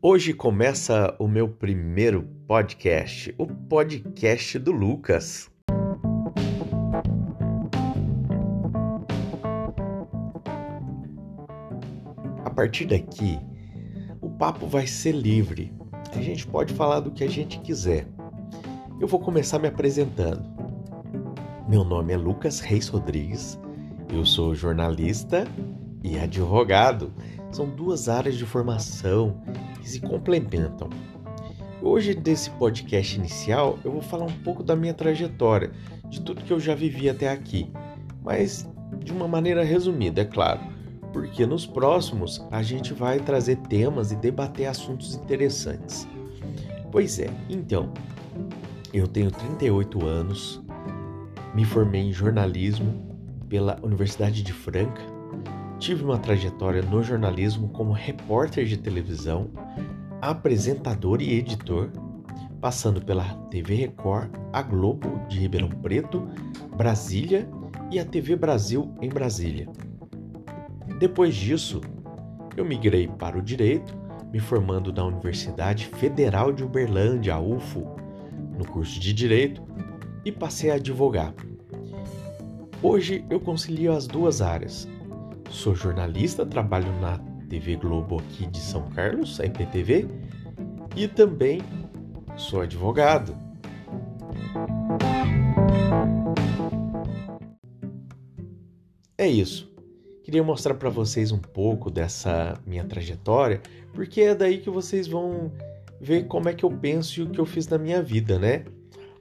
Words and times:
Hoje 0.00 0.32
começa 0.32 1.12
o 1.18 1.26
meu 1.26 1.48
primeiro 1.48 2.22
podcast, 2.46 3.34
o 3.36 3.48
podcast 3.48 4.56
do 4.56 4.70
Lucas. 4.70 5.50
A 12.44 12.50
partir 12.50 12.86
daqui, 12.86 13.40
o 14.20 14.30
papo 14.30 14.68
vai 14.68 14.86
ser 14.86 15.10
livre. 15.10 15.74
A 16.14 16.20
gente 16.20 16.46
pode 16.46 16.72
falar 16.74 17.00
do 17.00 17.10
que 17.10 17.24
a 17.24 17.28
gente 17.28 17.58
quiser. 17.58 18.06
Eu 19.00 19.08
vou 19.08 19.18
começar 19.18 19.58
me 19.58 19.66
apresentando. 19.66 20.44
Meu 21.68 21.82
nome 21.82 22.12
é 22.12 22.16
Lucas 22.16 22.60
Reis 22.60 22.86
Rodrigues, 22.86 23.58
eu 24.12 24.24
sou 24.24 24.54
jornalista 24.54 25.44
e 26.04 26.16
advogado. 26.16 27.12
São 27.50 27.68
duas 27.68 28.08
áreas 28.08 28.36
de 28.36 28.46
formação 28.46 29.42
que 29.88 29.92
se 29.92 30.00
complementam. 30.00 30.90
Hoje, 31.80 32.14
nesse 32.14 32.50
podcast 32.50 33.16
inicial, 33.16 33.78
eu 33.82 33.90
vou 33.90 34.02
falar 34.02 34.26
um 34.26 34.42
pouco 34.44 34.62
da 34.62 34.76
minha 34.76 34.92
trajetória, 34.92 35.70
de 36.10 36.20
tudo 36.20 36.42
que 36.42 36.52
eu 36.52 36.60
já 36.60 36.74
vivi 36.74 37.08
até 37.08 37.30
aqui, 37.30 37.70
mas 38.22 38.68
de 39.02 39.12
uma 39.12 39.26
maneira 39.26 39.64
resumida, 39.64 40.20
é 40.20 40.24
claro, 40.24 40.60
porque 41.12 41.46
nos 41.46 41.64
próximos 41.64 42.44
a 42.50 42.62
gente 42.62 42.92
vai 42.92 43.18
trazer 43.18 43.56
temas 43.56 44.12
e 44.12 44.16
debater 44.16 44.66
assuntos 44.66 45.14
interessantes. 45.14 46.06
Pois 46.92 47.18
é, 47.18 47.30
então, 47.48 47.90
eu 48.92 49.06
tenho 49.06 49.30
38 49.30 50.04
anos, 50.04 50.60
me 51.54 51.64
formei 51.64 52.02
em 52.02 52.12
jornalismo 52.12 53.16
pela 53.48 53.78
Universidade 53.82 54.42
de 54.42 54.52
Franca 54.52 55.17
Tive 55.88 56.04
uma 56.04 56.18
trajetória 56.18 56.82
no 56.82 57.02
jornalismo 57.02 57.70
como 57.70 57.92
repórter 57.92 58.66
de 58.66 58.76
televisão, 58.76 59.48
apresentador 60.20 61.22
e 61.22 61.32
editor, 61.32 61.90
passando 62.60 63.00
pela 63.00 63.24
TV 63.50 63.74
Record, 63.74 64.28
a 64.52 64.60
Globo 64.60 65.26
de 65.28 65.38
Ribeirão 65.38 65.70
Preto, 65.70 66.28
Brasília 66.76 67.48
e 67.90 67.98
a 67.98 68.04
TV 68.04 68.36
Brasil 68.36 68.94
em 69.00 69.08
Brasília. 69.08 69.66
Depois 70.98 71.34
disso, 71.34 71.80
eu 72.54 72.66
migrei 72.66 73.08
para 73.08 73.38
o 73.38 73.42
direito, 73.42 73.96
me 74.30 74.40
formando 74.40 74.92
na 74.92 75.06
Universidade 75.06 75.86
Federal 75.86 76.52
de 76.52 76.64
Uberlândia, 76.64 77.32
a 77.32 77.40
UFO, 77.40 77.96
no 78.58 78.66
curso 78.66 79.00
de 79.00 79.14
direito, 79.14 79.62
e 80.22 80.30
passei 80.30 80.70
a 80.70 80.74
advogar. 80.74 81.32
Hoje 82.82 83.24
eu 83.30 83.40
concilio 83.40 83.94
as 83.94 84.06
duas 84.06 84.42
áreas, 84.42 84.86
Sou 85.50 85.74
jornalista, 85.74 86.44
trabalho 86.44 86.92
na 87.00 87.18
TV 87.48 87.76
Globo 87.76 88.20
aqui 88.20 88.46
de 88.46 88.58
São 88.58 88.88
Carlos, 88.90 89.40
a 89.40 89.46
IPTV, 89.46 90.06
e 90.94 91.08
também 91.08 91.62
sou 92.36 92.60
advogado. 92.60 93.34
É 99.16 99.26
isso. 99.26 99.72
Queria 100.22 100.44
mostrar 100.44 100.74
para 100.74 100.90
vocês 100.90 101.32
um 101.32 101.38
pouco 101.38 101.90
dessa 101.90 102.60
minha 102.66 102.84
trajetória, 102.84 103.62
porque 103.94 104.20
é 104.20 104.34
daí 104.34 104.58
que 104.58 104.68
vocês 104.68 105.08
vão 105.08 105.50
ver 105.98 106.26
como 106.26 106.50
é 106.50 106.54
que 106.54 106.64
eu 106.64 106.70
penso 106.70 107.20
e 107.20 107.22
o 107.22 107.30
que 107.30 107.40
eu 107.40 107.46
fiz 107.46 107.66
na 107.66 107.78
minha 107.78 108.02
vida, 108.02 108.38
né? 108.38 108.64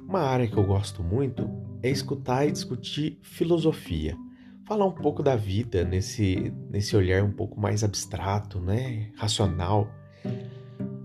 Uma 0.00 0.20
área 0.20 0.48
que 0.48 0.56
eu 0.56 0.64
gosto 0.64 1.02
muito 1.02 1.48
é 1.82 1.90
escutar 1.90 2.48
e 2.48 2.50
discutir 2.50 3.18
filosofia 3.22 4.16
falar 4.64 4.86
um 4.86 4.92
pouco 4.92 5.22
da 5.22 5.36
vida 5.36 5.84
nesse, 5.84 6.52
nesse 6.70 6.96
olhar 6.96 7.22
um 7.22 7.32
pouco 7.32 7.60
mais 7.60 7.84
abstrato, 7.84 8.60
né? 8.60 9.10
racional. 9.16 9.88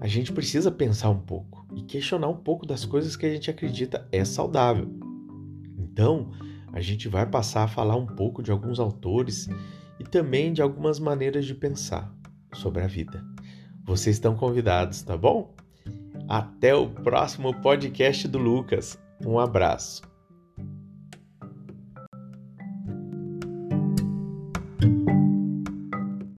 A 0.00 0.06
gente 0.06 0.32
precisa 0.32 0.70
pensar 0.70 1.10
um 1.10 1.18
pouco 1.18 1.66
e 1.74 1.82
questionar 1.82 2.28
um 2.28 2.36
pouco 2.36 2.64
das 2.64 2.84
coisas 2.84 3.16
que 3.16 3.26
a 3.26 3.30
gente 3.30 3.50
acredita 3.50 4.06
é 4.12 4.24
saudável. 4.24 4.88
Então, 5.76 6.30
a 6.72 6.80
gente 6.80 7.08
vai 7.08 7.26
passar 7.26 7.64
a 7.64 7.68
falar 7.68 7.96
um 7.96 8.06
pouco 8.06 8.42
de 8.42 8.52
alguns 8.52 8.78
autores 8.78 9.48
e 9.98 10.04
também 10.04 10.52
de 10.52 10.62
algumas 10.62 11.00
maneiras 11.00 11.44
de 11.44 11.54
pensar 11.54 12.14
sobre 12.52 12.82
a 12.82 12.86
vida. 12.86 13.24
Vocês 13.84 14.16
estão 14.16 14.36
convidados, 14.36 15.02
tá 15.02 15.16
bom? 15.16 15.54
Até 16.28 16.74
o 16.74 16.88
próximo 16.88 17.52
podcast 17.60 18.28
do 18.28 18.38
Lucas. 18.38 18.98
Um 19.24 19.38
abraço. 19.38 20.02